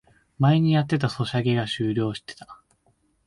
[0.39, 2.59] 前にやってたソシャゲが終了してた